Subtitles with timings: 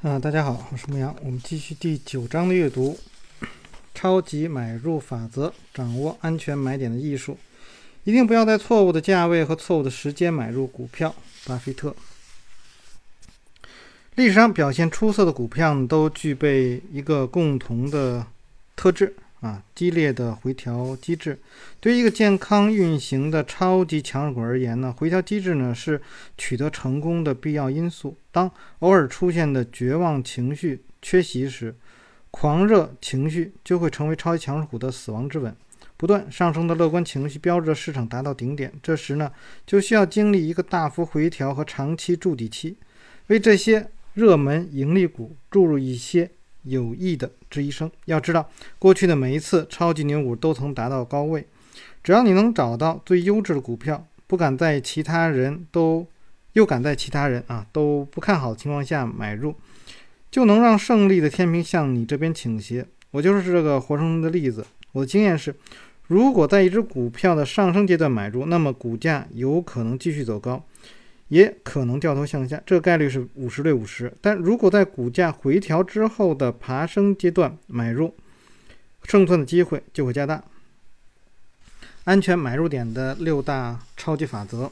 [0.00, 2.96] 啊，大家好，我是牧羊，我们继续第九章的阅读。
[3.92, 7.36] 超级买入法则，掌握安全买点的艺术。
[8.04, 11.12] 一定不要在错误的价位和错误的时间买入股票。
[11.46, 11.96] 巴菲特。
[14.14, 18.24] 历史上表现出色的股票都具备一个共同的
[18.76, 21.38] 特质啊，激烈的回调机制。
[21.80, 26.00] 对于一个健康运行的超级强势股而言呢，回调机制呢是
[26.36, 28.16] 取得成功的必要因素。
[28.32, 31.74] 当偶尔出现的绝望情绪缺席时，
[32.30, 35.54] 狂热情绪就会成为超级强势股的死亡之吻。
[35.96, 39.32] 不断上升的乐观情绪标志着市场达到顶点，这时呢，
[39.66, 42.76] 就需要经历一个大幅回调和长期筑底期，
[43.28, 46.30] 为这些热门盈利股注入一些
[46.68, 47.90] 有益的质疑声。
[48.04, 51.46] 要知道，过去的每一次超级牛股都曾达到高位，
[52.02, 56.06] 只要你能找到最优质的股票，不敢在其他人都
[56.52, 59.54] 又敢在其他人啊都不看好的情况下买入，
[60.30, 62.86] 就能让胜利的天平向你这边倾斜。
[63.10, 64.64] 我就是这个活生生的例子。
[64.92, 65.54] 我的经验是。
[66.08, 70.64] 如果在一只股票的上升阶段买入，那么股价有可能继续走高，
[71.28, 74.12] 也可能掉头向下，这个概率是五十对五十。
[74.20, 78.14] 但如果在股价回调之后的爬升阶段买入，
[79.04, 80.42] 胜算的机会就会加大。
[82.04, 84.70] 安全买入点的六大超级法则。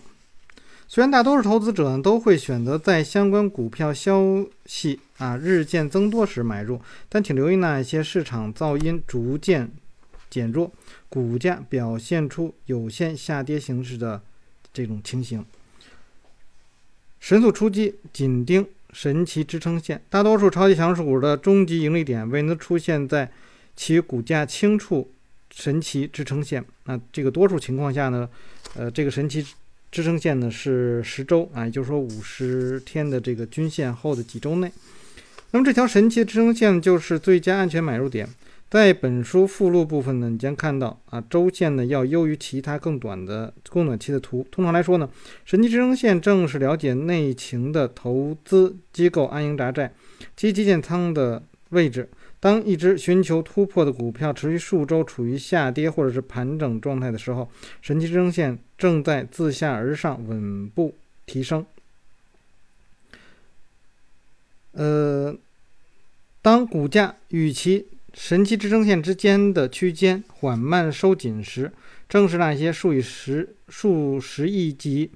[0.88, 9.70] 虽然大多数投资者都会选择在相关股票消息啊日渐增多时买入，但请留意那一些市场噪音逐渐。
[10.28, 10.70] 减弱，
[11.08, 14.20] 股价表现出有限下跌形式的
[14.72, 15.42] 这种情形，
[17.26, 20.00] 神速出击，紧盯神奇支撑线。
[20.08, 23.28] 大多数超级强势股的终极盈利点未能出现在
[23.74, 25.10] 其股价轻触
[25.52, 26.64] 神奇支撑线。
[26.84, 28.28] 那这个多数情况下呢，
[28.76, 29.44] 呃，这个神奇
[29.90, 34.70] 支撑线呢是十周啊，也就是说五十天的这个均线后的几周内。
[35.50, 38.28] 那么这条神奇支撑线就是最佳安全买入点。
[38.76, 44.46] 在本书附录部分呢，你将看到啊，周线呢要优于其他更短的更短期的图。
[44.50, 45.08] 通常来说呢，
[45.46, 49.94] 神奇支撑线正是了解内情的投资机构安营扎寨、
[50.36, 52.06] 积极建仓的位置。
[52.38, 57.48] 当一只寻求突破的股票持续数周处于下跌或者是盘整状态的时候，
[57.80, 61.64] 神奇支撑线正在自下而上稳步提升。
[64.72, 65.34] 呃，
[66.42, 71.70] 当股价与其神奇支撑线之间的区间缓慢收紧时，
[72.08, 75.10] 正是那些数以十数十亿级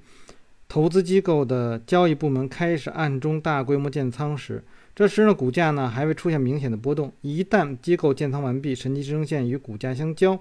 [0.69, 4.63] 投资机构的交易部门开始暗中大规模建仓时。
[4.95, 7.11] 这时呢，股价呢还未出现明显的波动。
[7.21, 10.39] 一旦机构建仓完毕，神奇支撑线与股价相交，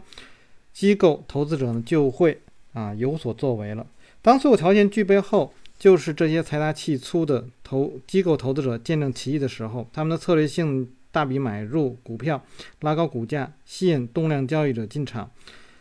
[0.73, 2.43] 机构投资者呢就会
[2.75, 3.87] 啊有所作为了。
[4.21, 10.87] 当所有条件具备后，就是这些财大气粗的投机构投资者见证奇迹的时候，他们的策略性。
[11.13, 12.45] 大笔买入股票，
[12.81, 15.31] 拉高股价，吸引动量交易者进场。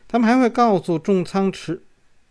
[0.08, 1.82] 他们还会告诉重仓持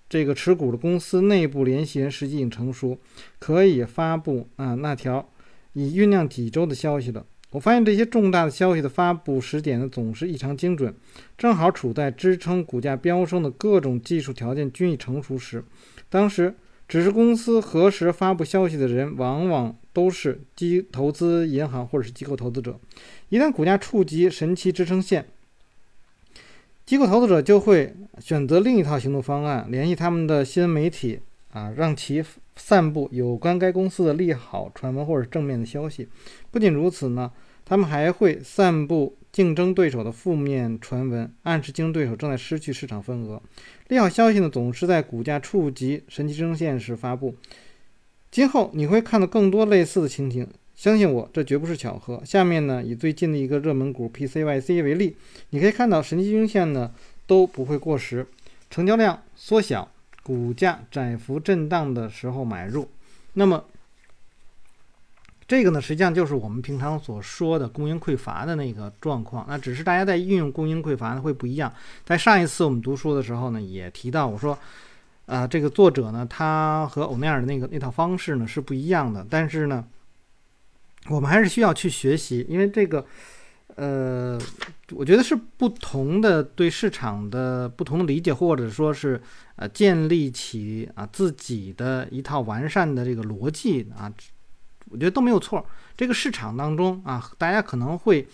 [0.09, 2.99] 这个持股的公司内部联系人时机已经成熟，
[3.39, 5.29] 可以发布啊那条
[5.75, 7.25] 已酝酿几周的消息了。
[7.51, 10.95] 我发现这些重大的消息的发布时点呢总是异常精准，
[11.37, 15.65] 正好处在支撑股价飙升的各种技术条件均已成熟时。
[16.09, 16.55] 当时。
[16.89, 22.81] 只是公司何时发布消息的人，往往都是机投资银行或者是机构投资者。
[23.29, 25.27] 一旦股价触及神奇支撑线，
[26.87, 31.21] 机构投资者就会选择另一套行动方案，联系他们的新闻媒体
[31.53, 32.25] 啊，让其
[32.57, 36.09] 散布有关该公司的利好传闻或者正面的消息。
[36.51, 37.31] 不仅如此呢，
[37.67, 39.18] 他们还会散布。
[39.31, 43.41] 竞争对手的负面传闻暗示竞争对手正在失去市场份额。
[43.89, 47.35] 利好消息呢，总是在股价触及神奇支撑线时发布。
[48.31, 52.23] 今后你会看到更多类似的情形，相信我，这绝不是巧合。
[52.25, 55.17] 下面呢，以最近的一个热门股 PCYC 为例，
[55.51, 56.93] 你可以看到神奇支撑线呢
[57.27, 58.27] 都不会过时，
[58.71, 59.91] 成交量缩小，
[60.23, 62.89] 股价窄幅震荡的时候买入。
[63.35, 63.65] 那么。
[65.49, 69.47] 这个呢，实际上就是我们平常所说的供应匮乏的那个状况。
[69.49, 71.73] 那只是大家在运用供应匮乏呢会不一样。
[72.05, 74.59] 在上一次我们读书的时候呢，也提到我说，
[75.25, 79.27] 呃，这个作者呢，他和欧奈尔的那个那套方式呢是不一样的。
[79.31, 79.87] 但是呢，
[81.09, 83.07] 我们还是需要去学习，因为这个，
[83.77, 84.39] 呃，
[84.93, 89.19] 我觉得是不同的对市场的不同的理解，或者说是
[89.57, 94.13] 呃建立起啊自己的一套完善的这个逻辑啊。
[94.91, 95.65] 我觉得都没有错。
[95.97, 98.27] 这个市场当中啊，大家可能会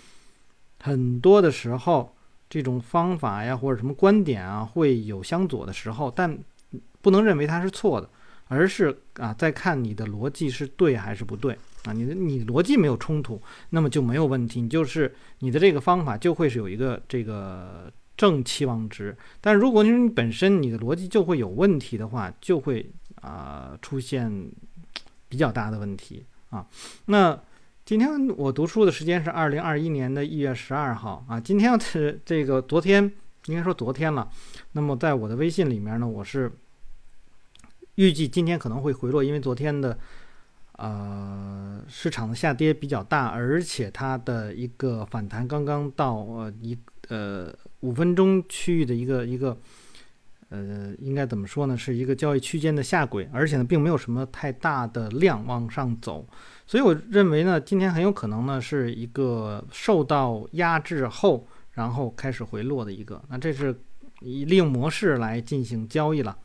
[0.80, 2.14] 很多的时候，
[2.48, 6.38] 这种方法呀或者什么观点啊，会有相左的时候，但
[7.00, 8.08] 不能认为它是错的
[8.48, 11.92] 而是啊再看你的逻辑是对还是不对啊。
[11.92, 13.40] 你的你逻辑没有冲突，
[13.70, 19.16] 那么就没有问题，你就是你的这个方法就会是有一个这个正期望值。
[19.40, 24.30] 但如果你本身你的逻辑就会有问题的话，就会啊出现
[25.28, 26.24] 比较大的问题
[26.54, 26.66] 啊。
[27.06, 27.38] 那
[27.84, 31.38] 今天我读书的时间是二零二一年的一月十二号啊。
[31.38, 33.12] 今天是这个昨天。
[33.46, 34.26] 应该说昨天了，
[34.72, 36.50] 那么在我的微信里面呢，我是
[37.96, 39.98] 预计今天可能会回落，因为昨天的
[40.78, 46.74] 呃市场的下跌比较大，而且它的一个反弹刚刚到呃一
[47.08, 49.54] 呃五分钟区域的一个一个
[50.48, 56.26] 呃应该怎么说呢，是一个交易区间的下轨，而且呢并没有什么太大的量往上走，
[56.66, 61.46] 所以我认为呢，今天很有可能呢是一个受到压制后。
[61.74, 63.76] 然后开始回落的一个，那这是
[64.20, 66.38] 以利用模式来进行交易了。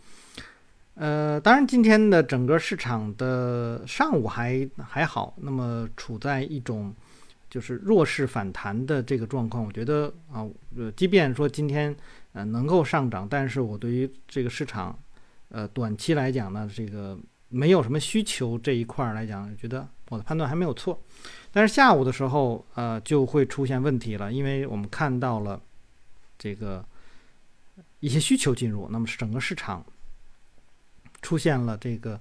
[0.96, 6.92] 呃，当然今天的整个市场的上午还还好，那么处在一种
[7.48, 9.64] 就是弱势反弹的这个状况。
[9.64, 11.96] 我觉得啊，呃，即便说今天
[12.34, 14.98] 呃能够上涨，但是我对于这个市场
[15.50, 17.18] 呃短期来讲呢，这个
[17.50, 21.02] 没有什么需求这一块来讲，觉得我的判断还没有错。
[21.52, 25.60] 但是下午的时候，呃，就会出现问题了，因为我们看到了
[26.38, 26.86] 这个
[28.00, 29.84] 一些需求进入，那么整个市场
[31.22, 32.20] 出现了这个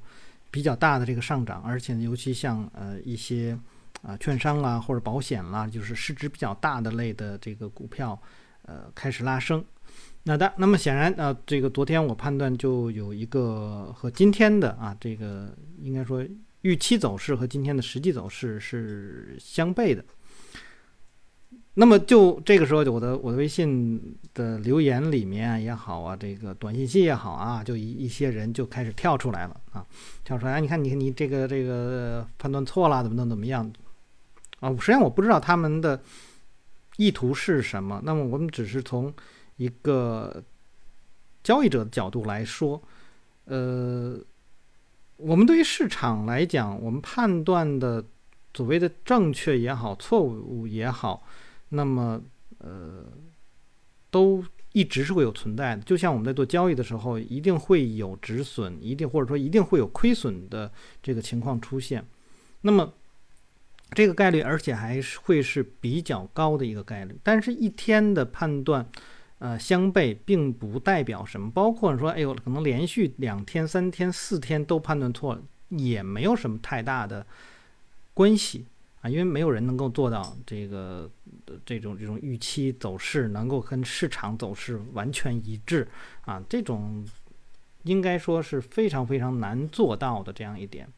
[0.50, 3.58] 比较大的这个上涨，而且尤其像呃一些
[4.00, 8.18] 啊券商啦或者保险啦，就是市值比较大的类的这个股票，
[8.68, 9.64] 呃开始拉升。
[10.22, 16.24] 那的，那么显然啊，这个昨天我判断就有一个和今天的啊这个应该说。
[16.62, 20.04] 预期走势和今天的实际走势是相悖的。
[21.74, 29.86] 那么就这个时候，我的我的微信的留言里面也好啊，这个短信息也好啊，就一一些人就开始跳出来了啊，
[30.24, 30.60] 跳出来！
[30.60, 33.72] 你看，你你这个这个判断错了，怎么怎么怎么样
[34.58, 34.68] 啊？
[34.80, 36.02] 实际上我不知道他们的
[36.98, 38.00] 意图是什么。
[38.04, 39.12] 那么我们只是从
[39.56, 40.44] 一个
[41.42, 42.82] 交易者的角度来说，
[43.46, 44.20] 呃。
[45.20, 48.04] 我们对于市场来讲，我们判断的
[48.54, 51.26] 所谓的正确也好，错误也好，
[51.70, 52.22] 那么
[52.58, 53.04] 呃，
[54.12, 55.82] 都一直是会有存在的。
[55.82, 60.70] 就像我们在做交易的时候，一定会有止损，一定或者说一定会有亏损的
[61.02, 62.06] 这个情况出现。
[62.60, 62.94] 那么
[63.92, 67.16] 这个概率，而且还是会是比较高的一个概率。
[67.22, 68.86] 但是，一天的判断。
[69.40, 77.24] 呃，相悖并不代表什么，包括说，哎呦，可能连续两天、三天、四天都判断错，也没有什么太大的
[78.12, 78.66] 关系
[79.00, 81.08] 啊，因为没有人能够做到这个
[81.64, 85.86] 这种这种预期走势能够跟市场走势完全一致
[86.22, 87.06] 啊，这种
[87.84, 90.88] 应该说是非常非常难做到的这样一点。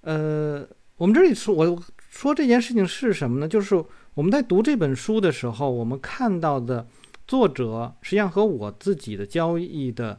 [0.00, 0.66] 呃，
[1.00, 3.48] 我们这里说，我说这件事情是什么呢？
[3.48, 3.82] 就是
[4.12, 6.86] 我们在读这本书的时候，我们看到的。
[7.26, 10.18] 作者实际上和我自己的交易的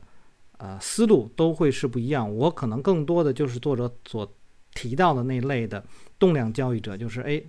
[0.60, 2.34] 呃思路都会是不一样。
[2.34, 4.34] 我可能更多的就是作者所
[4.74, 5.84] 提到的那类的
[6.18, 7.44] 动量交易者，就是哎，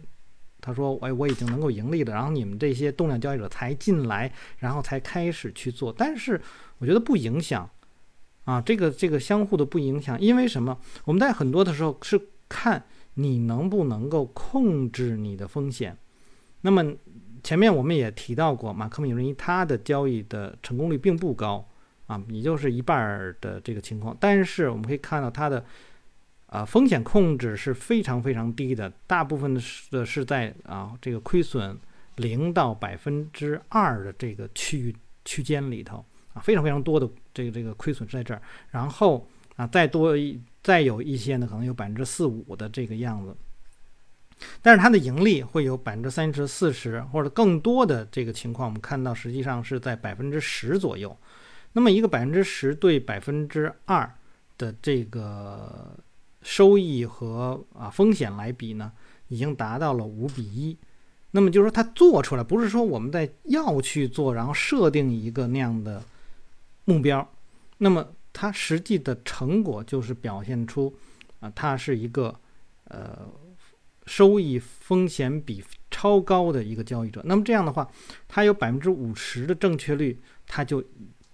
[0.61, 5.94] 他说哎我已经能够盈利了，然后你们这些动量交易者才进来，然后才开始去做。
[5.96, 6.40] 但是
[6.78, 7.70] 我觉得不影响
[8.43, 10.76] 啊，这个这个相互的不影响，因为什么？
[11.05, 15.97] 我们在很多的时候是看你能不能够控制你的风险，
[16.61, 16.95] 那么。
[17.45, 21.69] 前面我们也提到过，马克·米伦伊他的交易的成功率并不高
[22.07, 24.16] 啊，也就是一半儿的这个情况。
[24.21, 25.64] 但是我们可以看到他的
[26.47, 31.76] 啊风险控制是非常非常低的，大部分的是是在啊这个亏损
[32.14, 35.97] 零到百分之二的这个区域区间里头
[36.35, 38.40] 啊，非常非常多的这个这个亏损是在这儿。
[38.71, 39.26] 然后
[39.57, 43.37] 啊再多一再有一些呢，可能有百分之四五的这个样子。
[44.61, 51.16] 但是它的盈利会有百分之三十四十或者更多的这个情况，我们看到实际上是在百分之十左右。
[51.73, 54.12] 那么一个百分之十对百分之二
[54.59, 55.97] 的这个
[56.42, 58.92] 收益和啊风险来比呢，
[59.28, 60.76] 已经达到了五比一。
[61.31, 66.02] 那么就是说它做出来不是说我们在要去做，然后设定一个那样的
[66.85, 67.26] 目标，
[67.78, 70.95] 那么它实际的成果就是表现出
[71.41, 72.35] 啊它是一个
[72.85, 73.27] 呃。
[74.05, 77.89] 收益风险比超高的一个交易者，那么这样的话，
[78.27, 80.83] 他有百分之五十的正确率，他就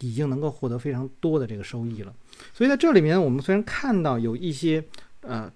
[0.00, 2.14] 已经能够获得非常多的这个收益了。
[2.52, 4.84] 所以在这里面，我们虽然看到有一些
[5.22, 5.50] 呃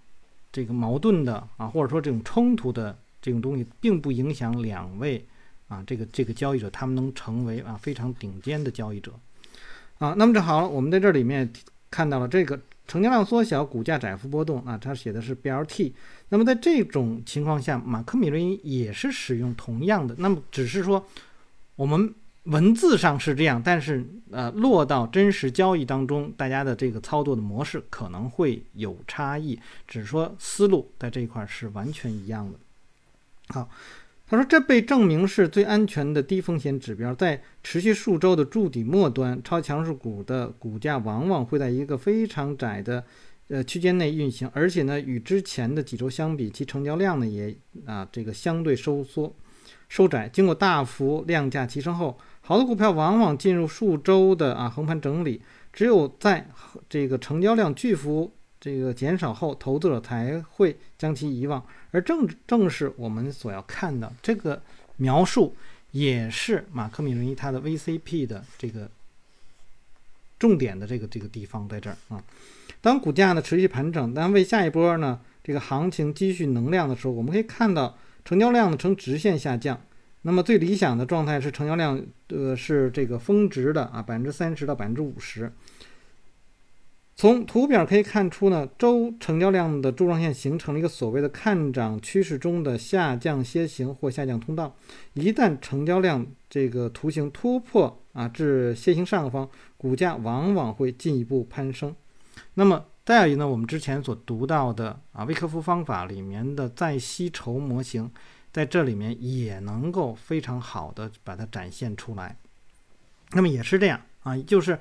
[0.51, 5.23] 这个矛盾的啊，或者说这种冲突的这种东西，并不影响两位
[5.69, 9.13] 啊这个这个交易者他们能成为啊非常顶尖的交易者
[10.03, 10.15] 啊。
[10.17, 11.51] 那么这好，我们在这里面
[11.91, 15.93] 看到了这个成交量缩小，股价窄幅波动啊，它写的是 BLT。
[16.31, 21.07] 那么在这种情况下，马克米伦也是使用同样的，那么只是说
[21.77, 32.59] 我们文字上是这样，但是呃落到真实交易当中，大家的这个操作的模式可能会有差异，只是说思路在这一块是完全一样的。
[33.49, 33.69] 好。
[34.27, 43.05] 他说：“这被证明是最安全的低风险指标，在持续数周的筑底末端，超强势股的股价往往会在一个非常窄的
[43.49, 49.35] 呃区间内运行，而且呢，与之前的几周相比，其成交量呢也啊这个相对收缩
[49.91, 50.27] 收窄。
[50.29, 55.43] 经过大幅量价齐升后，好的股票往往进入数周的啊横盘整理，
[55.75, 56.49] 只有在
[56.89, 61.61] 这个成交量巨幅。”这个减少后，投资者才会将其遗忘，
[61.93, 64.61] 而正正是我们所要看的这个
[64.97, 65.55] 描述，
[65.93, 68.91] 也是马克米伦伊他的 VCP 的这个
[70.39, 72.21] 重点的这个这个地方在这儿啊。
[72.81, 79.81] 当股价呢持续盘整，当为下一波呢这个行情积蓄能量的时候，我们可以看到成交量呢呈直线下降。
[80.23, 85.53] 那么最理想的状态是成交量呃是这个峰值的啊百分之三十到百分之五十。
[87.15, 94.75] 从图表可以看出呢，周成交量的柱状线形成了一个所谓的看涨趋势中的下降楔形或下降通道。
[95.13, 101.95] 一旦成交量这个图形突破啊至楔形上方，股价往往会进一步攀升。
[102.55, 108.11] 那么再有一呢，我们之前所读到的啊威克夫方法里面的再吸筹模型，
[108.51, 112.37] 在这里面也能够非常好的把它展现出来。
[113.33, 114.77] 那么也是这样啊，就是。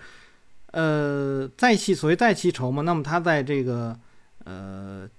[0.72, 4.00] 呃，再期所谓再期筹嘛，那么它在这个
[4.46, 5.10] 呃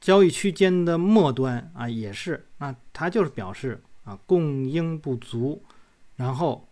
[0.00, 5.60] 交易区间的末端啊，也是那，它就是表示啊供应不足，
[6.14, 6.68] 然后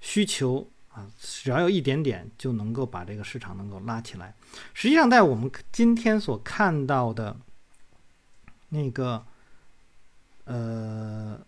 [0.00, 4.34] 需求啊只要有一点点就能够把这个市场能够拉起来。
[4.74, 7.36] 实际上，在我们今天所看到的
[8.68, 9.24] 那个
[10.44, 11.38] 呃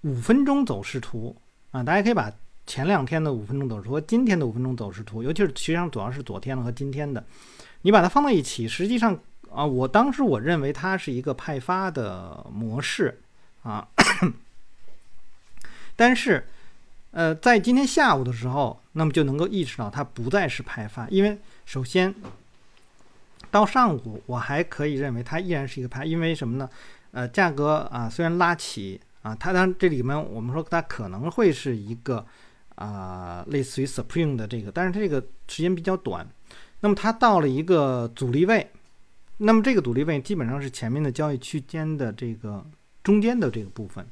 [0.00, 1.36] 五分钟走势图
[1.70, 2.32] 啊，大家可以把。
[2.70, 7.24] 前两天的五分钟走势图和今天的五分钟走势图，尤其是实际上主要是昨天的和今天的，
[7.82, 9.18] 你把它放在一起，实际上
[9.52, 13.20] 啊，我当时我认为它是一个派发的模式
[13.64, 13.88] 啊，
[15.96, 16.46] 但是
[17.10, 21.36] 呃，在今天下午的时候，那么就能够意识到它不再是派发，因为
[21.66, 22.14] 首先
[23.50, 26.70] 到上午我还可以认为它依然是一个派，因为什么呢？
[27.10, 32.24] 呃，价格啊虽然拉起啊，它当然这里面我们说它可能会是一个。
[32.80, 36.26] 啊，类似于 Supreme 的这个，但是它这个时间比较短。
[36.80, 38.66] 那么它到了一个阻力位，
[39.36, 42.64] 那么这个阻力位基本上是前面的交易区间的这个
[43.04, 44.06] 中间的这个部分。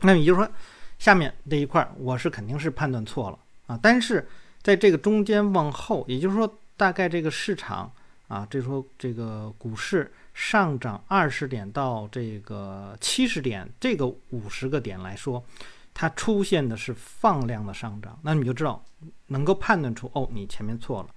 [0.00, 0.50] 那么也就是说，
[0.98, 3.38] 下面这一块我是肯定是判断错了
[3.68, 3.78] 啊。
[3.80, 4.26] 但是
[4.60, 7.88] 在这个中间往后，也就是说，大概这个市场
[8.26, 15.44] 啊，这说这个股市上涨二十点到这个七十点，这个五十个点来说。
[15.94, 18.82] 它出现的是放量的上涨，那你就知道
[19.26, 21.08] 能够判断出哦，你前面错了。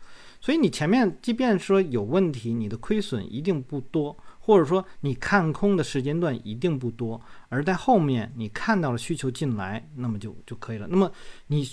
[0.41, 10.86] 所以你前面即便说有问题，你的亏损一定不多，或者说你看空的时间段一定不多，而在后面你看到了需求进来，那么就就可以了。
[10.88, 11.12] 那么
[11.48, 11.67] 你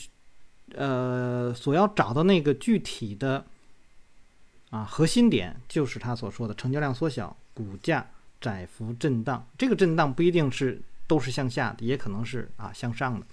[0.74, 3.44] 呃所要找到那个具体的
[4.70, 8.08] 啊核心点，就是他所说的成交量缩小，股价
[8.40, 9.46] 窄幅震荡。
[9.58, 10.80] 这个震荡不一定是。
[11.06, 13.26] 都是向下的，也可能是啊向上的，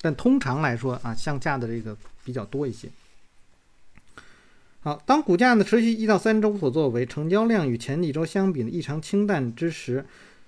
[0.00, 2.88] 但通常来说啊向下的这个比较多一些。
[4.80, 10.04] 好，当股价呢持续一到三周所作为，成交量与前几周相比呢异常清淡之时，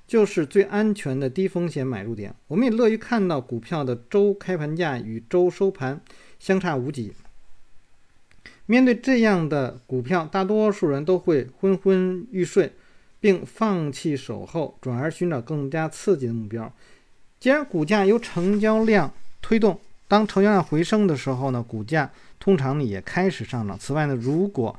[0.06, 2.34] 就是最安全的低风险买入点。
[2.48, 6.00] 我们也乐于看到股票的周开盘价与周收盘
[6.38, 7.14] 相差无几。
[8.66, 12.72] 面对这样的股票，大多数人都会昏昏欲睡。
[13.20, 16.72] 并放弃守候，转而寻找更加刺激的目标。
[17.38, 23.78] 既然股价由成交量推动，当成交量回升的时候呢，股价通常呢也开始上涨。
[23.78, 24.78] 此外呢，如果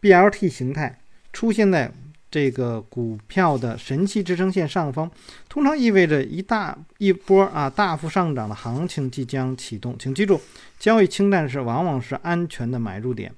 [0.00, 0.98] BLT 形态
[1.32, 1.90] 出现在
[2.30, 5.10] 这个股票的神奇支撑线上方，
[5.48, 9.96] 通常意味着一大一波啊大幅上涨的行情即将启动。
[9.98, 10.40] 请记住，
[10.78, 13.32] 交易清淡时往往是安全的买入点。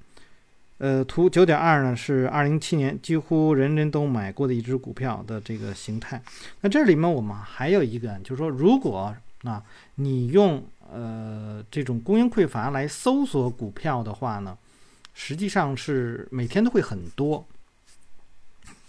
[0.83, 6.19] 呃，图九点二呢是二零一七年几乎人人都买过的一只股票的这个形态。
[6.61, 14.57] 那这里面我们还有一个，就是说，如果啊你用呃这种供应匮乏来搜索股票的话呢，
[15.13, 17.45] 实际上是每天都会很多。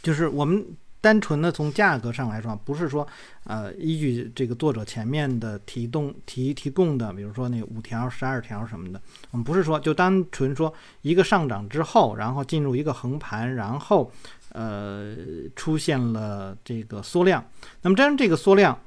[0.02, 0.64] 就是我们
[1.02, 3.06] 单纯的从价格上来说，不是说，
[3.44, 14.10] 呃，依据这个作者前面的提供提提供的，比如说那五条、十二条什么的，我们不是说就单纯说一个上涨之后，然后进入一个横盘，然后，
[14.52, 15.16] 呃，
[15.56, 17.44] 出现了这个缩量。
[17.82, 18.78] 那么，这样这个缩量，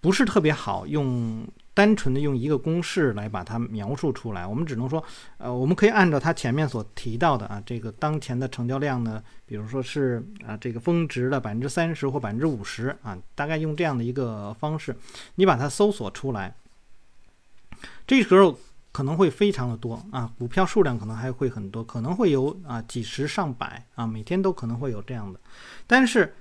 [0.00, 1.46] 不是特别好用。
[1.76, 5.04] 单纯的用一个公式来把它描述出来，我们只能说，
[5.36, 14.96] 呃，我们可以按照它前面所提到的啊，这个当前的成交量呢，比如说是啊，这个峰值的百分之三十或百分之五十啊，大概用这样的一个方式，
[15.34, 16.54] 你把它搜索出来，
[18.06, 18.58] 这时候
[18.90, 25.38] 可能会非常的多啊，股票数量可能还会很多，可能会有啊几十上百啊，每天都可能会有这样的，
[25.86, 26.34] 但是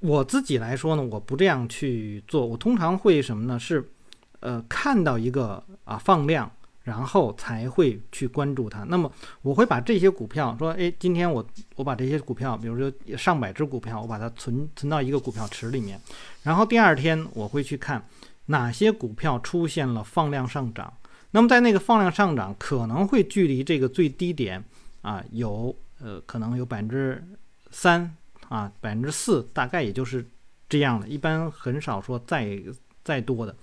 [0.00, 3.58] 我自己来说呢，我不这样去做，我通常会什么呢？
[3.58, 3.90] 是
[4.40, 6.50] 呃，看到一个啊放量，
[6.82, 8.84] 然后才会去关注它。
[8.84, 16.00] 那么我会把这些股票说，哎，今天我我把这些股票，比如说上百只股票，我把它存存到一个股票池里面。
[16.42, 18.02] 然后第二天我会去看
[18.46, 20.90] 哪些股票出现了放量上涨。
[21.32, 24.64] 那么在那个放量上涨，可能会距离这个最低点
[25.02, 27.22] 啊有呃可能有百分之
[27.70, 28.16] 三
[28.48, 30.26] 啊百分之四，大概也就是
[30.66, 31.06] 这样的。
[31.06, 32.58] 一般很少说再。
[33.04, 33.56] 再多的，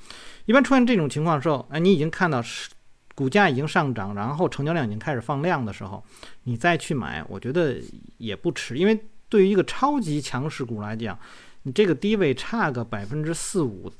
[0.45, 2.69] 一般出现这种情况的时候，哎，你已经看到是
[3.15, 6.03] 股价已经上涨，然后成交量已经开始放量的时候，
[6.43, 7.81] 你再去买，我觉得
[8.17, 8.77] 也不迟。
[8.77, 11.17] 因为对于一个超级强势股来讲，
[11.63, 13.91] 你这个低位差个百分之四五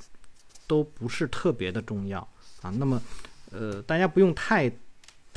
[0.66, 2.20] 都不是特别的重要
[2.62, 2.72] 啊。
[2.78, 3.00] 那么，
[3.50, 4.70] 呃，大家不用太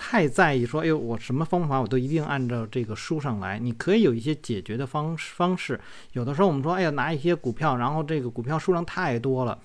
[0.03, 3.59] 太在意说，哎呦，我什么方法我都一定按照这个书上来。
[3.59, 5.79] 你可以有一些解决的方方式。
[6.13, 9.59] 有的时候我们说，哎呀，拿一些股票，然后这个股票数量太多了。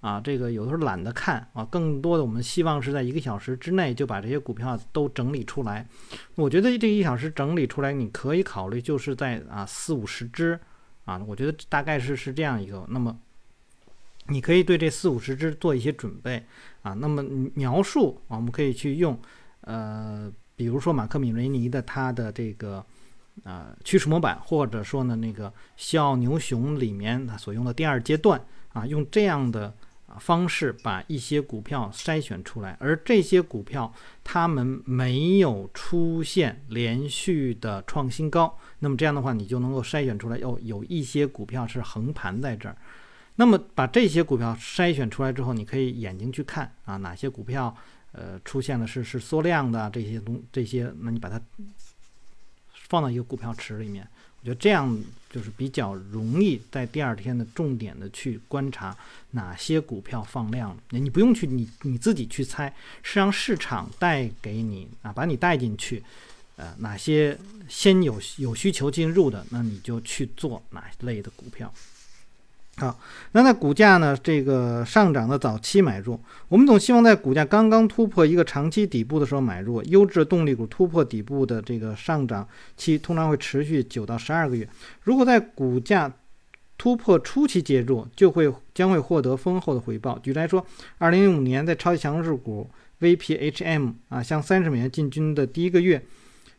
[0.00, 5.86] 啊，这个有的时候懒得看啊，更多的我们希望是在一个小时之内就把这些股票都整理出来。
[6.36, 10.58] 我觉得这一小时整理出来，你可以考虑就是在啊四五十只
[11.04, 12.84] 啊，我觉得大概是是这样一个。
[12.88, 13.16] 那么
[14.26, 16.42] 你可以对这四五十只做一些准备
[16.82, 16.94] 啊。
[16.94, 17.22] 那么
[17.54, 19.16] 描述啊，我们可以去用
[19.62, 22.84] 呃，比如说马克米雷尼的他的这个
[23.44, 28.40] 啊趋势模板，或者说呢那个西奥牛熊里面他所用的第二阶段
[28.72, 29.74] 啊，用这样的。
[30.18, 33.90] 方式把一些股票筛选出来，而这些股票
[34.22, 42.76] 它们没有出现连续的创新高，那么这样的话，你就能够筛选出来，哦，有一些股票是横盘在这儿。
[43.36, 47.74] 那么把这些股票筛选出来之后，你可以眼睛去看啊，哪些股票
[48.12, 51.40] 呃出现的是是缩量的这些东这些，那你把它
[52.72, 54.06] 放到一个股票池里面。
[54.40, 58.96] 我觉得这样就是比较容易在第二天的重点的去观察
[59.30, 66.02] 哪些股票放量，你不用去你你自己去猜，是让市场带给你啊，把你带进去，
[66.56, 71.72] 呃，哪些先有有需求进入的，那你就去做哪类的股票。
[72.78, 72.98] 好，
[73.32, 79.82] 那在股价呢这个上涨的早期买入，我们总希望在股价刚刚突破一个长期底部的时候买入。
[79.84, 84.66] 优质动力股突破底部的这个上涨期通常会持续九到十二个月。
[85.02, 86.10] 如果在股价
[86.78, 90.18] 突破初期介入，就会将会获得丰厚的回报。
[90.18, 92.68] 举例来说，二零零五年在超级强势股
[93.00, 96.02] VPHM 啊向三十美元进军的第一个月。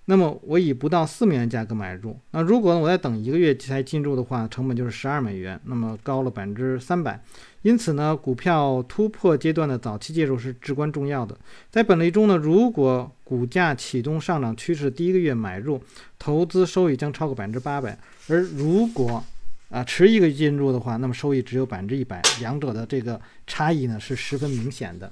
[0.06, 7.18] 那么我以不到四美元价格买入，那如果我再等一个月才进入的话，成本就是十二美元，那么高了百分之三百。
[7.62, 11.38] 因此呢，股票突破阶段的早期介入是至关重要的。
[11.72, 15.82] 在本例中呢，如果股价启动上涨趋势第一个月买入，
[16.20, 17.96] 投资收益将超过百分之八百；
[18.28, 19.24] 而如果
[19.70, 25.10] 啊迟一个月进入的话，那么收益只有百分之一百，两者的这个差异呢是十分明显的。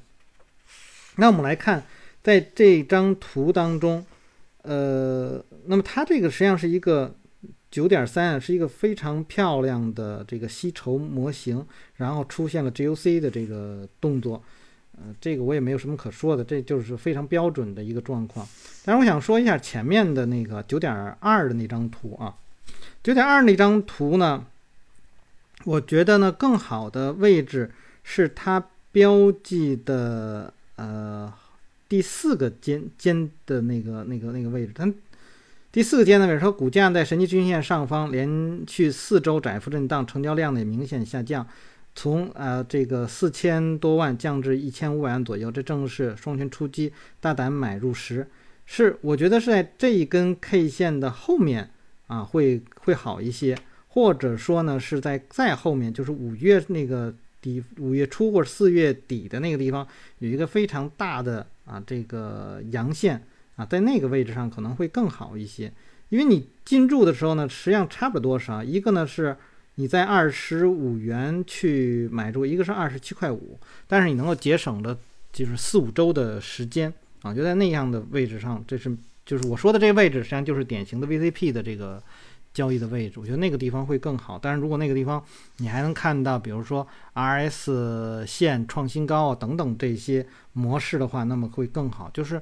[1.16, 1.82] 那我们来看，
[2.22, 4.06] 在这张图当中。
[4.64, 7.16] 呃，那么它这个实际上是一个
[7.72, 14.44] 九点三，是一个非常漂亮的这个吸筹模型，然后出现了 GUC 的这个动作，
[14.98, 18.48] 呃，这个我也没有什么可说的，这就是非常标准的一个状况。
[18.86, 22.36] 但是我想说一下前面的那个九点二的那张图啊，
[23.02, 24.46] 九点二那张图呢，
[25.64, 27.72] 我觉得呢更好的位置
[28.04, 31.34] 是它标记的呃。
[31.92, 34.90] 第四个尖尖的那个那个那个位置，它
[35.74, 41.46] 第四个尖的位置，说股价在神奇均线上方连续四周窄幅震荡，成交量呢也明显下降，
[41.94, 48.26] 从呃这个四千多万降至一千五百万左右，这正是双拳出击、大胆买入时。
[48.66, 51.72] 是我觉得是在这一根 K 线的后面
[52.08, 53.58] 啊，会会好一些，
[53.90, 59.86] 或者说呢是在再后面，就是五月那个底，五月初或者四月底的那个地方
[60.20, 61.46] 有一个非常大的。
[61.72, 65.72] 啊，这个阳线啊，在那个位置上可能会更好一些，
[66.10, 69.38] 因为你进驻的时候呢，实际上差不了多少，一个呢是
[69.76, 73.58] 你在二十五元去买入，一个是二十七块五，
[73.88, 74.98] 但是你能够节省的
[75.32, 78.94] 就是四五周的时间啊，就在那样的位置上，这是
[79.26, 82.04] 就是我说的这个位置，实际上就是典型的 VCP 的这个。
[82.54, 84.38] 交易的位置，我觉得那个地方会更好。
[84.38, 85.24] 但是如果那个地方
[85.58, 92.10] 你还能看到，比如说 RS 线创新高啊等等这些模式的话，那么会更好。
[92.14, 92.42] 就是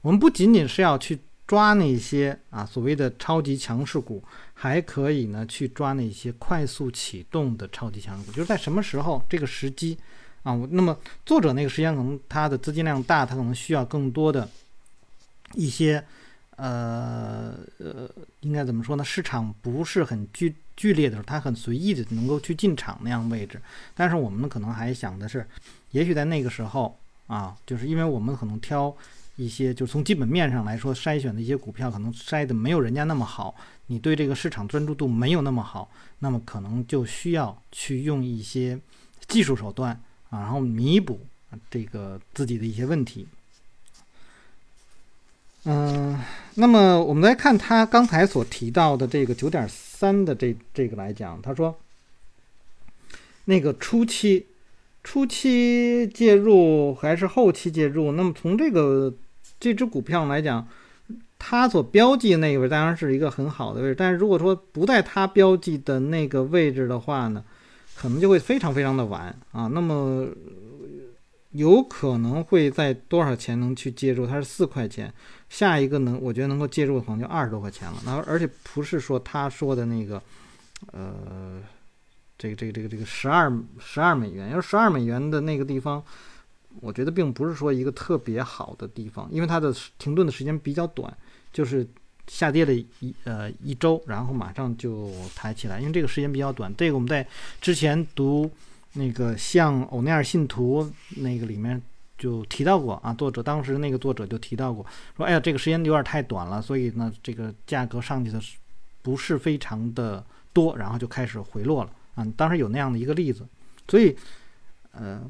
[0.00, 4.22] 我们不仅仅是要去抓那些啊所谓的超级强势股，
[4.54, 8.32] 还可以呢去抓那些快速启动的超级强势股。
[8.32, 9.98] 就是在什么时候这个时机
[10.42, 10.58] 啊？
[10.70, 10.96] 那么
[11.26, 14.48] 作者那个时间可能他的资金量大，他可能需要更多的
[15.54, 16.02] 一些。
[16.60, 18.08] 呃呃，
[18.40, 19.02] 应该怎么说呢？
[19.02, 23.60] 市场不是很剧剧烈的时候，它很随意的能够去进场那样位置。
[23.94, 25.46] 但是我们可能还想的是，
[25.92, 28.94] 也许在那个时候啊，就是因为我们可能挑
[29.36, 33.54] 一些，就从基本面上来说筛选的一些股票，可能筛的没有人家那么好。
[33.86, 38.78] 你对这个市场专注度没有那么好，那么可能就需要去用一些
[39.26, 39.92] 技术手段
[40.28, 41.20] 啊，然后弥补
[41.70, 43.26] 这个自己的一些问题。
[45.64, 46.18] 嗯，
[46.54, 51.78] 那么我们来看他刚才所提到的这个九点三的这这个来讲，他说，
[53.44, 54.46] 那个初期
[55.04, 58.12] 初期介入还是后期介入？
[58.12, 59.14] 那么从这个
[59.58, 60.66] 这只股票来讲，
[61.38, 67.44] 它所标记那个位当然是一个很好的位置，但是如果说不在它标记的那个位置的话呢，
[67.94, 69.66] 可能就会非常非常的晚啊。
[69.66, 70.26] 那么。
[71.52, 74.24] 有可能会在多少钱能去介入？
[74.24, 75.12] 它是四块钱，
[75.48, 77.96] 下一个能，我觉得能够介入的可能就二十多块钱了。
[78.04, 80.22] 那而且不是说他说的那个，
[80.92, 81.60] 呃，
[82.38, 86.00] 这个这个这个这个十二十二美元，因为十二美元的那个地方，
[86.80, 91.12] 我觉得并不是说一个特别好的地方，因为它的停顿的时间比较短，
[91.52, 91.84] 就是
[92.28, 96.72] 下跌了一呃一周，然后马上就抬起来，因为这个时间比较短。
[96.76, 97.26] 这个我们在
[97.60, 98.48] 之前读。
[98.94, 101.80] 那个像欧内尔信徒那个里面
[102.18, 104.84] 就提到过啊，作者当时那个作者就提到过，
[105.16, 108.40] 说哎呀这个时间有点太短了，所以呢这个价格上去的
[109.00, 112.26] 不是非常的多，然后就开始回落了啊。
[112.36, 113.46] 当时有那样的一个例子，
[113.88, 114.16] 所以
[114.90, 115.22] 呃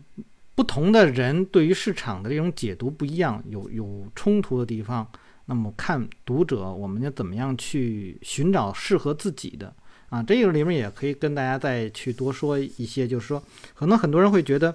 [0.55, 5.07] 不同的人对于市场的这种解读不一样，有有冲突的地方，
[5.47, 9.73] 那么看读者我们要怎么样去寻找适合自己的。
[10.11, 13.41] 啊，这个里面也可以跟大家再去多说一些，就是说，
[13.75, 14.75] 可能很多人会觉得，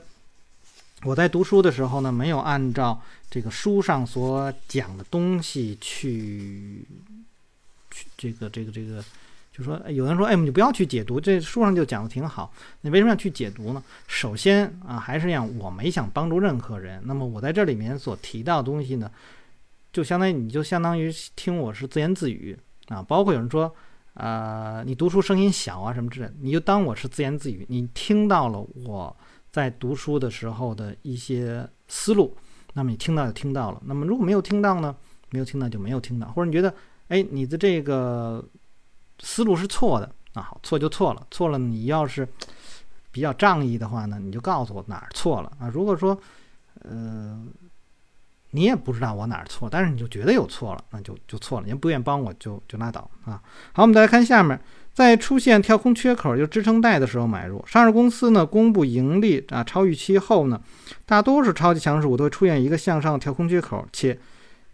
[1.04, 6.86] 我在读书的时候呢，没有按照这个书上所讲的东西去，
[7.92, 9.04] 去这个这个这个，
[9.52, 13.84] 就说有人说，哎，你不要去解读，这书上就讲的挺好，你为什么要去解读呢？
[14.08, 19.12] 首先啊，还是样，我没想帮助任何人，那么我在这里面所提到的东西呢，
[19.92, 23.76] 就相当于你就相当于听我是自言自语啊，包括有人说。
[24.16, 29.16] 呃，你读书声音小啊，什么之类，你就当我是自言自语，你听到了我
[29.52, 32.36] 在读书的时候的一些思路，
[32.74, 33.82] 那么你听到就听到了。
[33.86, 34.96] 那么如果没有听到呢？
[35.32, 36.74] 没有听到就没有听到，或者你觉得，
[37.10, 38.42] 哎，你的这个
[39.20, 41.58] 思路是错的啊，好，错就错了，错了。
[41.58, 42.26] 你要是
[43.12, 45.68] 比较仗义的话呢，你就告诉我哪儿错了啊。
[45.68, 46.18] 如果说，
[46.84, 47.46] 呃。
[48.56, 51.68] 你也不知道我哪儿错，但是你就觉得有错了，那就就错了。
[51.68, 53.42] 您不愿帮我就就拉倒啊。
[53.74, 54.58] 好，我们再来看下面，
[54.94, 57.62] 在出现跳空缺口就支撑带的时候买入。
[57.68, 60.62] 上市公司呢公布盈利啊超预期后呢，
[61.06, 64.18] 大多数超级强势股都会出现一个向上跳空缺口，且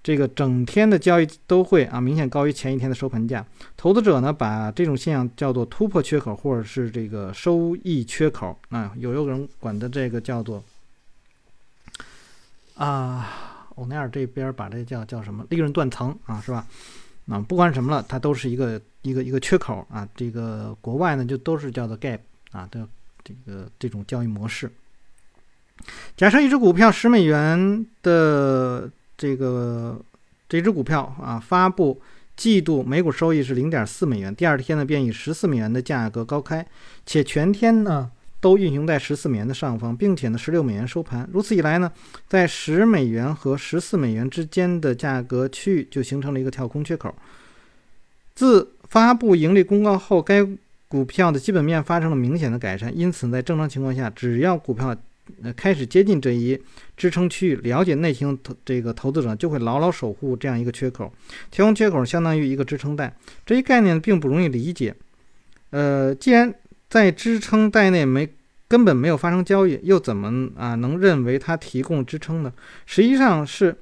[0.03, 3.43] 这个整天的交易都会啊明显高于前一天的收盘价。
[3.75, 10.63] 投资者呢把这种现象叫做突破缺口，或者是这个收益缺口啊，有有人管的这个叫做
[12.75, 13.47] 啊。
[13.81, 16.67] 欧奈尔这边把这叫叫什么利润断层啊，是吧？
[17.27, 20.07] 啊，不管什么了，它都是一个一个一个缺口啊。
[20.15, 22.19] 这个国外呢就都是叫做 gap
[22.51, 22.87] 啊的
[23.23, 24.71] 这个这种交易模式。
[26.15, 29.99] 假设一只股票十美元的这个
[30.47, 31.99] 这只股票啊发布
[32.35, 36.63] 季度每股收益是零点四美元，第二天呢便以十四美元的价格高开，
[37.03, 38.11] 且全天呢。
[38.41, 41.29] 都运行在十四美元的上方，并且呢，十六美元收盘。
[41.31, 41.89] 如此一来呢，
[42.27, 47.15] 在十美元和十四美元之间的价格区域就形成了一个跳空缺口。
[48.33, 50.45] 自发布盈利公告后，该
[50.87, 52.91] 股票的基本面发生了明显的改善。
[52.97, 54.95] 因此，在正常情况下，只要股票
[55.43, 56.59] 呃开始接近这一
[56.97, 61.13] 支撑区域，了解内情投这个投资者就会牢牢守护这样一个缺口。
[61.51, 64.95] 跳空缺口相当于一个支撑带，这一概念并不容易理解。
[65.69, 66.53] 呃，既然
[66.91, 68.27] 在支撑带内没
[68.67, 72.51] 根本没有发生交易，又怎么啊能认为它提供支撑呢？
[72.85, 73.73] 实际上是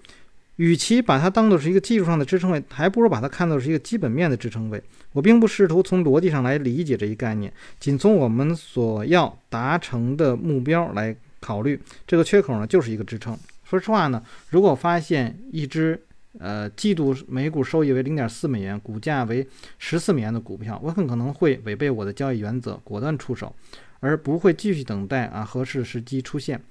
[0.57, 4.79] 与其把它当做是一个技术上的支撑位，还不如把它看作是一个基本面的支撑位。
[5.13, 13.35] 我并不试图从逻辑上来理解这一概念，仅从我们所要达成的目标来考虑，这个缺口呢就是一个支撑。
[13.63, 15.99] 说实话呢，如果发现一只
[16.37, 19.45] 呃季度每股收益为零点四美元，股价为
[19.79, 23.53] 十四美元的股票，我很可能会违背我的交易原则，果断出手，
[23.99, 26.61] 而不会继续等待啊合适时机出现。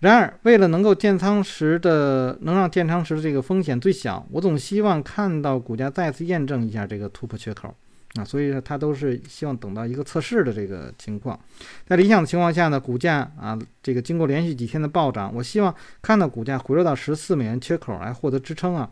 [0.00, 7.74] 然而，为了能够建仓时的能让建仓时的这个风险最小，我总希望看到股价再次验证一下这个突破缺口
[8.18, 11.38] 啊，所以说它都是希望等到一个测试的这个情况。
[11.86, 18.90] 在理想的情况下呢，股价啊这个经过连续几天的暴涨，我希望看到股价回落到十四美元缺口来获得支撑啊，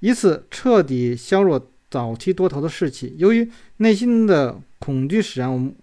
[0.00, 3.14] 以此彻底削弱早期多头的士气。
[3.18, 5.74] 由于内心的恐惧使然，我们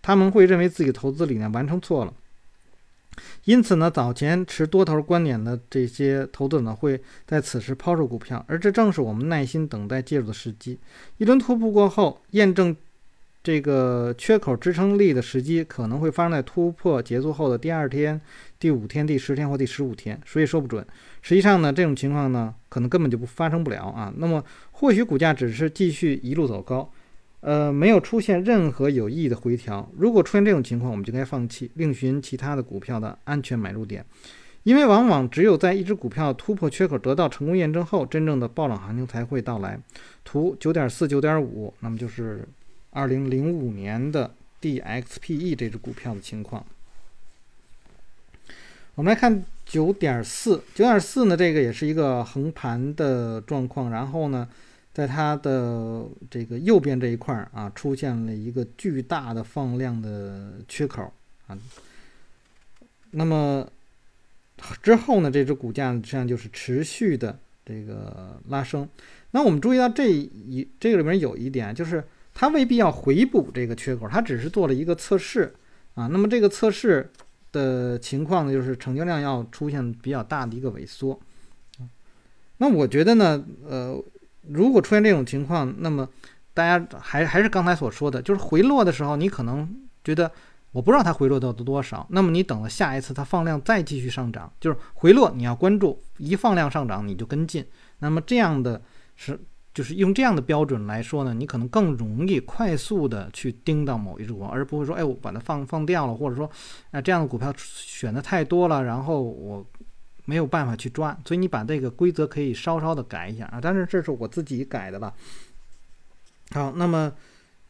[0.00, 2.12] 他们会认为自己投资理念完成错了。
[3.44, 10.78] 因此呢，早前持多头观点的这些投资者呢，会在此时抛售股票，而这正是我们耐心等待介入的时机。
[11.16, 12.76] 一轮突破过后，验证
[13.42, 18.20] 这个缺口支撑力的时机可能会发生在突破结束后的第二天、
[18.58, 20.84] 第五天、第十天或第十五天，谁也说不准。
[21.22, 24.12] 实际上呢，这种情况呢，可能根本就不发生不了啊。
[24.16, 26.90] 那么，或许股价只是继续一路走高。
[27.40, 29.88] 呃，没有出现任何有意义的回调。
[29.96, 34.04] 如果出现这种情况，我们就该放弃，另寻其他的股票的安全买入点。
[34.64, 39.78] 因为往往只有在一只股票突破缺口得到成功验证后，真正的暴涨行情才会到来。
[40.24, 42.44] 图九点四九点五，那么就是
[42.90, 46.66] 二零零五年的 DXPE 这只股票的情况。
[48.96, 54.48] 我们来看九点四，九点四呢，这个也是一个横盘的状况，然后呢。
[54.98, 61.12] 在它的这个右边这一块儿啊，出现了一个巨大的放量的缺口
[61.46, 61.56] 啊。
[63.12, 63.64] 那么
[64.82, 68.88] 之后呢，这只股价实际上就是持续的这个拉升。
[69.30, 72.02] 那我们注意到这一这个里面有一点，就是
[72.34, 75.54] 它未必要回补这个缺口，它只是做了一个测试
[75.94, 76.08] 啊。
[76.08, 77.08] 那么这个测试
[77.52, 81.20] 的情况呢，就是成交量要出现比较大的一个萎缩。
[82.56, 84.02] 那我觉得呢，呃。
[84.50, 86.08] 如果出现这种情况，那么
[86.54, 89.68] 大家还还是刚才所说的，就是回落的时候，你可能
[90.02, 90.30] 觉得
[90.72, 97.64] 我不知道它回落到多少，那么你等了下一次它放量再继续上涨，就是回落你要关注，一放量上涨你就跟进。
[97.98, 98.80] 那么这样的
[99.16, 99.38] 是
[99.72, 106.50] 就是用这样的标准来说呢，你可能更容易快速的去盯到某一只股，而不会说哎我把它放放掉了，或者说
[106.90, 109.66] 哎这样的股票选的太多了，然后我。
[110.28, 113.58] 没有办法去抓，所以你把这个规则可以稍稍的改一下啊。
[113.62, 115.14] 但是这是我自己改的了。
[116.50, 117.10] 好，那么，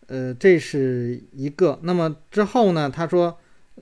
[0.09, 1.79] 呃，这是一个。
[1.85, 2.91] 那么之后呢？
[2.91, 3.39] 他说，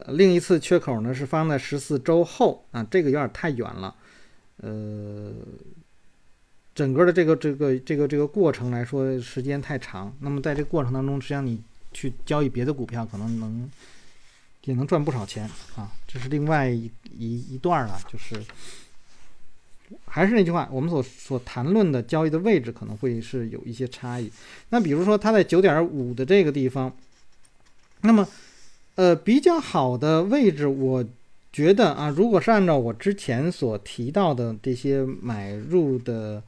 [0.09, 3.95] 另一次缺口呢是发生在十四周后啊，这个有点太远了。
[4.59, 5.33] 呃，
[6.75, 10.15] 整个的这个这个这个这个过程来说，时间太长。
[10.21, 11.63] 那么在这个过程当中，实际上你
[11.93, 13.71] 去交易别的股票，可能能。
[14.67, 15.93] 也能赚不少钱啊！
[16.09, 18.43] 这是另外一一一段了，就是
[20.07, 24.29] 还是那句话，我们所所谈论的交易的位置可能会是有一些差异。
[24.71, 26.93] 那比如说它在九点五的这个地方，
[28.01, 28.27] 那么
[28.97, 31.05] 呃比较好的位置，我
[31.53, 36.43] 觉得啊，如果是按照我之前所提到的这些买入的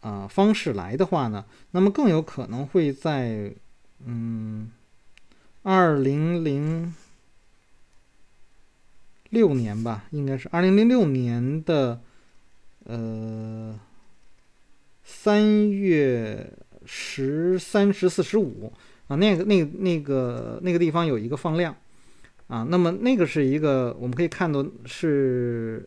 [0.00, 3.50] 啊方式来的话呢，那么更有可能会在
[4.04, 4.70] 嗯
[5.62, 6.94] 二零零。
[9.36, 12.00] 六年吧，应该是二零零六年的，
[12.84, 13.78] 呃，
[15.04, 16.50] 三月
[16.86, 18.72] 十三、十四、十五
[19.08, 21.76] 啊，那个、那、那个、那个地方有一个放量
[22.46, 25.86] 啊，那么那个是一个我们可以看到是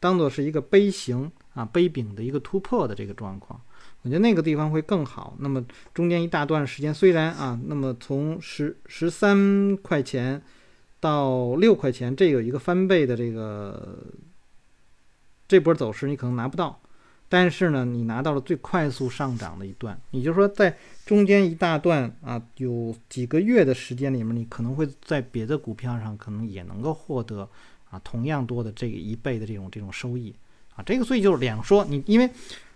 [0.00, 3.60] 当做是一个杯形啊杯柄的一个突破的这个状况，
[4.02, 5.36] 我觉得那个地方会更好。
[5.38, 10.42] 那么中间一大段时间虽然啊，那么从十十三块钱。
[11.04, 13.98] 到六块钱，这有一个翻倍的这个
[15.46, 16.80] 这波走势，你可能拿不到，
[17.28, 20.00] 但是呢，你拿到了最快速上涨的一段。
[20.12, 27.46] 也就是说，在中间一大段啊，有几个月的时间里面，你可能会在别的股票上可能也能够获得
[27.90, 30.34] 啊同样多的这个一倍的这种这种收益
[30.74, 30.82] 啊。
[30.86, 32.30] 这个所以就是两说，你因为。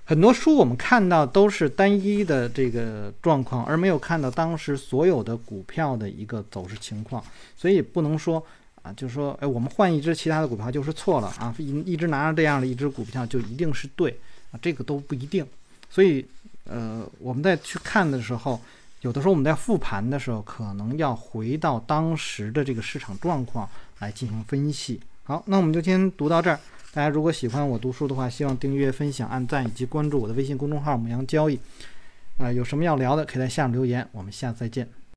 [0.09, 7.23] 很多书我们看到都是单一的这个状况，而没有看到当时所有的股票的一个走势情况，
[7.55, 8.42] 所以不能说
[8.81, 14.18] 啊，就是说，哎，我们换一只其他的股票就是错了啊，一一直拿着这样的一只股票就一定是对
[14.51, 15.47] 啊，这个都不一定。
[15.90, 16.25] 所以，
[16.64, 18.59] 呃，我们在去看的时候，
[19.03, 23.68] 有的时候我们在复盘的时候，可能要回到当时的这个市场状况
[23.99, 24.99] 来进行分析。
[25.25, 26.59] 好，那我们就先读到这儿。
[26.98, 31.56] 大家如果喜欢我读书的话，希望订阅、分享、按赞以及关注我的微信公众号“母羊交易”。
[32.38, 34.04] 啊，有什么要聊的，可以在下面留言。
[34.11, 34.88] 我们下次再见。